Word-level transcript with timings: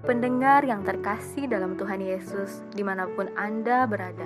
Pendengar 0.00 0.64
yang 0.64 0.80
terkasih 0.80 1.44
dalam 1.44 1.76
Tuhan 1.76 2.00
Yesus, 2.00 2.64
di 2.72 2.80
mana 2.80 3.04
pun 3.04 3.28
Anda 3.36 3.84
berada, 3.84 4.24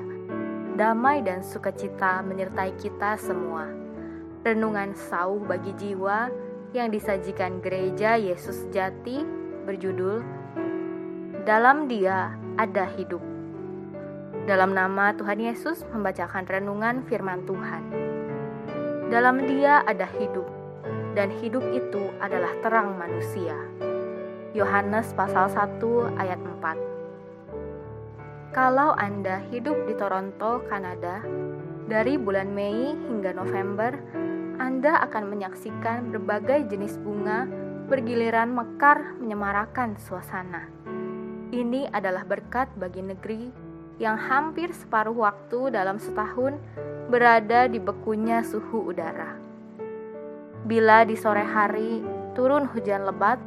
damai 0.79 1.27
dan 1.27 1.43
sukacita 1.43 2.23
menyertai 2.23 2.79
kita 2.79 3.19
semua. 3.19 3.67
Renungan 4.47 4.95
sauh 4.95 5.43
bagi 5.43 5.75
jiwa 5.75 6.31
yang 6.71 6.95
disajikan 6.95 7.59
gereja 7.59 8.15
Yesus 8.15 8.71
Jati 8.71 9.27
berjudul 9.67 10.23
Dalam 11.43 11.91
Dia 11.91 12.31
Ada 12.55 12.87
Hidup. 12.95 13.23
Dalam 14.47 14.79
nama 14.79 15.11
Tuhan 15.19 15.43
Yesus 15.43 15.83
membacakan 15.91 16.47
renungan 16.47 17.03
firman 17.11 17.43
Tuhan. 17.51 17.83
Dalam 19.11 19.43
Dia 19.43 19.83
ada 19.83 20.07
hidup, 20.07 20.47
dan 21.19 21.35
hidup 21.43 21.67
itu 21.75 22.15
adalah 22.23 22.55
terang 22.63 22.95
manusia. 22.95 23.59
Yohanes 24.55 25.11
pasal 25.19 25.51
1 25.51 25.83
ayat 26.15 26.39
4. 26.39 28.55
Kalau 28.55 28.95
Anda 28.95 29.43
hidup 29.51 29.75
di 29.91 29.99
Toronto, 29.99 30.63
Kanada, 30.71 31.27
dari 31.91 32.15
bulan 32.15 32.55
Mei 32.55 32.95
hingga 32.95 33.35
November, 33.35 33.99
Anda 34.63 35.03
akan 35.11 35.35
menyaksikan 35.35 36.15
berbagai 36.15 36.71
jenis 36.71 37.03
bunga 37.03 37.51
bergiliran 37.91 38.55
mekar 38.55 39.19
menyemarakan 39.19 39.99
suasana. 39.99 40.71
Ini 41.51 41.91
adalah 41.91 42.23
berkat 42.23 42.71
bagi 42.79 43.03
negeri 43.03 43.51
yang 43.99 44.15
hampir 44.15 44.71
separuh 44.71 45.19
waktu 45.19 45.75
dalam 45.75 45.99
setahun 45.99 46.55
berada 47.11 47.67
di 47.67 47.83
bekunya 47.83 48.47
suhu 48.47 48.95
udara. 48.95 49.35
Bila 50.63 51.03
di 51.03 51.19
sore 51.19 51.43
hari 51.43 52.07
turun 52.39 52.71
hujan 52.71 53.03
lebat, 53.03 53.43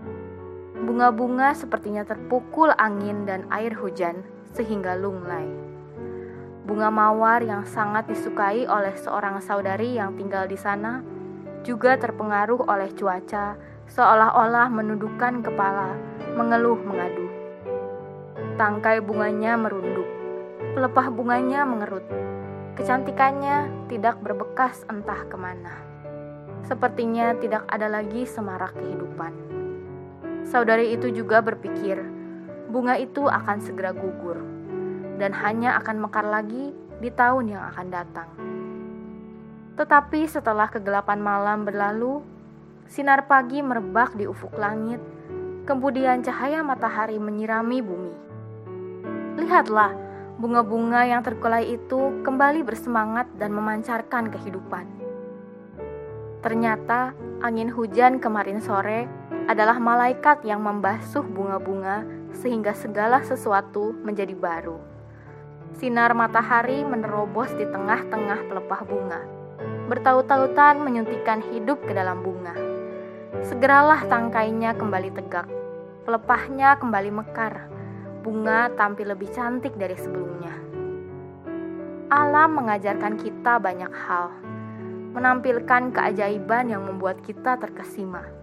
Bunga-bunga 0.87 1.51
sepertinya 1.51 2.07
terpukul 2.07 2.71
angin 2.79 3.27
dan 3.27 3.43
air 3.51 3.75
hujan 3.75 4.23
sehingga 4.55 4.95
lunglai. 4.95 5.43
Bunga 6.63 6.87
mawar 6.87 7.43
yang 7.43 7.67
sangat 7.67 8.07
disukai 8.07 8.63
oleh 8.63 8.95
seorang 8.95 9.43
saudari 9.43 9.99
yang 9.99 10.15
tinggal 10.15 10.47
di 10.47 10.55
sana 10.55 11.03
juga 11.67 11.99
terpengaruh 11.99 12.71
oleh 12.71 12.87
cuaca, 12.95 13.59
seolah-olah 13.91 14.71
menundukkan 14.71 15.43
kepala, 15.43 15.91
mengeluh 16.39 16.79
mengadu. 16.79 17.27
Tangkai 18.55 19.03
bunganya 19.03 19.59
merunduk, 19.59 20.07
pelepah 20.71 21.11
bunganya 21.11 21.67
mengerut. 21.67 22.07
Kecantikannya 22.79 23.91
tidak 23.91 24.23
berbekas 24.23 24.87
entah 24.87 25.27
ke 25.27 25.35
mana. 25.35 25.83
Sepertinya 26.63 27.35
tidak 27.35 27.67
ada 27.67 27.91
lagi 27.91 28.23
semarak 28.23 28.71
kehidupan. 28.79 29.46
Saudari 30.47 30.95
itu 30.95 31.11
juga 31.11 31.43
berpikir 31.43 31.99
bunga 32.71 32.95
itu 32.95 33.27
akan 33.27 33.59
segera 33.59 33.91
gugur 33.91 34.39
dan 35.19 35.35
hanya 35.35 35.75
akan 35.83 36.07
mekar 36.07 36.23
lagi 36.23 36.71
di 37.03 37.09
tahun 37.11 37.51
yang 37.51 37.63
akan 37.73 37.87
datang. 37.91 38.29
Tetapi 39.75 40.23
setelah 40.23 40.71
kegelapan 40.71 41.19
malam 41.19 41.67
berlalu, 41.67 42.23
sinar 42.87 43.27
pagi 43.27 43.59
merebak 43.59 44.15
di 44.15 44.23
ufuk 44.23 44.55
langit, 44.55 45.03
kemudian 45.67 46.23
cahaya 46.23 46.63
matahari 46.63 47.19
menyirami 47.19 47.83
bumi. 47.83 48.15
Lihatlah, 49.37 49.93
bunga-bunga 50.39 51.05
yang 51.05 51.21
terkulai 51.27 51.75
itu 51.75 52.23
kembali 52.23 52.63
bersemangat 52.63 53.29
dan 53.35 53.53
memancarkan 53.53 54.33
kehidupan. 54.33 54.87
Ternyata 56.41 57.11
angin 57.43 57.69
hujan 57.69 58.17
kemarin 58.17 58.63
sore 58.63 59.26
adalah 59.47 59.79
malaikat 59.79 60.43
yang 60.43 60.59
membasuh 60.59 61.23
bunga-bunga 61.23 62.03
sehingga 62.35 62.75
segala 62.75 63.23
sesuatu 63.23 63.95
menjadi 64.03 64.35
baru. 64.35 64.75
Sinar 65.79 66.11
matahari 66.11 66.83
menerobos 66.83 67.55
di 67.55 67.63
tengah-tengah 67.63 68.43
pelepah 68.51 68.81
bunga, 68.83 69.23
bertaut-tautan 69.87 70.83
menyuntikkan 70.83 71.39
hidup 71.47 71.79
ke 71.87 71.95
dalam 71.95 72.19
bunga. 72.19 72.53
Segeralah 73.47 74.03
tangkainya 74.11 74.75
kembali 74.75 75.15
tegak, 75.15 75.47
pelepahnya 76.03 76.75
kembali 76.83 77.11
mekar, 77.15 77.71
bunga 78.27 78.67
tampil 78.75 79.15
lebih 79.15 79.31
cantik 79.31 79.71
dari 79.79 79.95
sebelumnya. 79.95 80.51
Alam 82.11 82.59
mengajarkan 82.59 83.15
kita 83.19 83.59
banyak 83.63 83.91
hal, 83.91 84.31
menampilkan 85.15 85.95
keajaiban 85.95 86.71
yang 86.71 86.83
membuat 86.83 87.19
kita 87.23 87.59
terkesima 87.59 88.36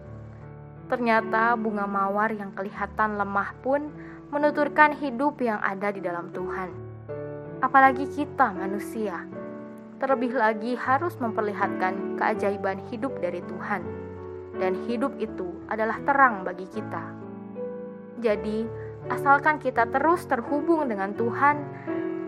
Ternyata 0.84 1.56
bunga 1.56 1.88
mawar 1.88 2.28
yang 2.36 2.52
kelihatan 2.52 3.16
lemah 3.16 3.56
pun 3.64 3.88
menuturkan 4.28 4.92
hidup 4.98 5.40
yang 5.40 5.56
ada 5.64 5.88
di 5.88 6.04
dalam 6.04 6.28
Tuhan. 6.34 6.68
Apalagi 7.64 8.04
kita 8.12 8.52
manusia, 8.52 9.24
terlebih 9.96 10.36
lagi 10.36 10.76
harus 10.76 11.16
memperlihatkan 11.16 12.20
keajaiban 12.20 12.82
hidup 12.92 13.16
dari 13.24 13.40
Tuhan. 13.48 13.80
Dan 14.60 14.76
hidup 14.84 15.16
itu 15.16 15.50
adalah 15.66 15.98
terang 16.04 16.44
bagi 16.44 16.68
kita. 16.68 17.02
Jadi, 18.20 18.68
asalkan 19.10 19.58
kita 19.58 19.88
terus 19.90 20.28
terhubung 20.28 20.86
dengan 20.86 21.16
Tuhan, 21.16 21.56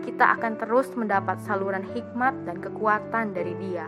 kita 0.03 0.39
akan 0.39 0.57
terus 0.59 0.91
mendapat 0.97 1.39
saluran 1.45 1.85
hikmat 1.93 2.33
dan 2.43 2.57
kekuatan 2.59 3.35
dari 3.35 3.53
Dia. 3.61 3.87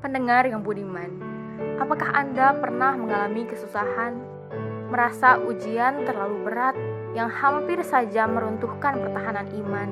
Pendengar 0.00 0.48
yang 0.48 0.64
budiman, 0.64 1.39
Apakah 1.80 2.12
Anda 2.12 2.56
pernah 2.56 2.96
mengalami 2.96 3.44
kesusahan, 3.48 4.16
merasa 4.88 5.36
ujian 5.40 6.08
terlalu 6.08 6.44
berat 6.48 6.76
yang 7.12 7.28
hampir 7.28 7.80
saja 7.84 8.24
meruntuhkan 8.24 9.00
pertahanan 9.00 9.48
iman, 9.64 9.88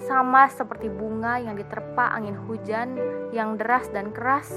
sama 0.00 0.48
seperti 0.48 0.88
bunga 0.88 1.36
yang 1.40 1.56
diterpa 1.56 2.12
angin 2.16 2.36
hujan 2.44 2.96
yang 3.36 3.60
deras 3.60 3.88
dan 3.92 4.12
keras? 4.16 4.48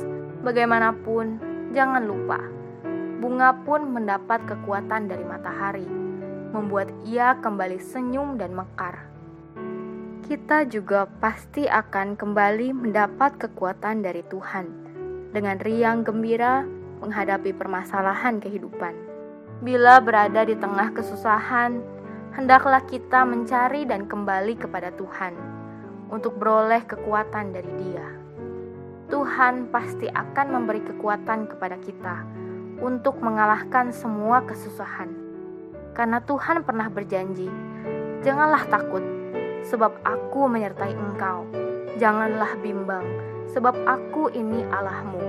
Bagaimanapun, 0.44 1.40
jangan 1.72 2.04
lupa, 2.04 2.40
bunga 3.20 3.56
pun 3.64 3.88
mendapat 3.88 4.44
kekuatan 4.44 5.08
dari 5.08 5.24
matahari, 5.24 5.88
membuat 6.52 6.92
ia 7.08 7.40
kembali 7.40 7.80
senyum 7.80 8.36
dan 8.36 8.52
mekar. 8.56 9.08
Kita 10.24 10.64
juga 10.68 11.08
pasti 11.20 11.68
akan 11.68 12.16
kembali 12.16 12.72
mendapat 12.72 13.36
kekuatan 13.40 14.04
dari 14.04 14.24
Tuhan 14.28 14.83
dengan 15.34 15.58
riang 15.60 16.06
gembira 16.06 16.62
menghadapi 17.02 17.52
permasalahan 17.58 18.38
kehidupan. 18.38 18.94
Bila 19.66 19.98
berada 20.00 20.46
di 20.46 20.54
tengah 20.54 20.94
kesusahan, 20.94 21.82
hendaklah 22.38 22.86
kita 22.86 23.26
mencari 23.26 23.84
dan 23.84 24.06
kembali 24.06 24.56
kepada 24.56 24.94
Tuhan 24.94 25.34
untuk 26.14 26.38
beroleh 26.38 26.86
kekuatan 26.86 27.52
dari 27.52 27.72
Dia. 27.82 28.08
Tuhan 29.10 29.74
pasti 29.74 30.08
akan 30.08 30.48
memberi 30.54 30.82
kekuatan 30.86 31.50
kepada 31.50 31.78
kita 31.82 32.24
untuk 32.80 33.18
mengalahkan 33.20 33.90
semua 33.90 34.46
kesusahan. 34.46 35.10
Karena 35.94 36.22
Tuhan 36.26 36.66
pernah 36.66 36.90
berjanji, 36.90 37.50
"Janganlah 38.26 38.66
takut, 38.70 39.06
sebab 39.70 40.02
Aku 40.04 40.50
menyertai 40.50 40.94
engkau. 40.98 41.46
Janganlah 42.02 42.58
bimbang, 42.66 43.06
sebab 43.54 43.78
aku 43.86 44.34
ini 44.34 44.66
Allahmu. 44.74 45.22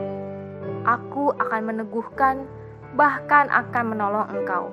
Aku 0.85 1.37
akan 1.37 1.63
meneguhkan, 1.69 2.49
bahkan 2.97 3.53
akan 3.53 3.85
menolong 3.93 4.29
engkau. 4.33 4.73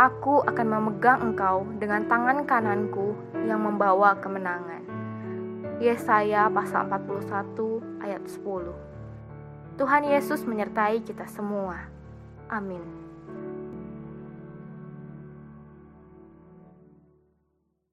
Aku 0.00 0.40
akan 0.48 0.66
memegang 0.66 1.20
engkau 1.20 1.68
dengan 1.76 2.08
tangan 2.08 2.48
kananku 2.48 3.12
yang 3.44 3.60
membawa 3.60 4.16
kemenangan. 4.16 4.80
Yesaya 5.80 6.48
pasal 6.52 6.88
41 6.92 8.04
ayat 8.04 8.20
10 8.28 9.80
Tuhan 9.80 10.04
Yesus 10.04 10.44
menyertai 10.44 11.00
kita 11.00 11.24
semua. 11.24 11.88
Amin. 12.52 13.09